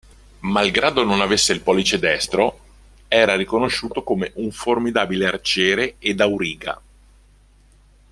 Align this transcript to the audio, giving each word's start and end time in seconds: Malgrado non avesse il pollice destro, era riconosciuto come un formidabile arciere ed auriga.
Malgrado 0.39 1.03
non 1.03 1.21
avesse 1.21 1.53
il 1.53 1.61
pollice 1.61 1.99
destro, 1.99 2.59
era 3.07 3.35
riconosciuto 3.35 4.01
come 4.01 4.31
un 4.37 4.49
formidabile 4.49 5.27
arciere 5.27 5.97
ed 5.99 6.19
auriga. 6.21 6.81